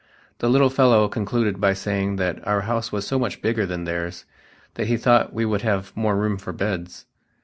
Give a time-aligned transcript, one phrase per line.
[0.39, 4.25] The little fellow concluded by saying that our house was so much bigger than theirs
[4.73, 7.05] that he thought we would have more roomfor beds.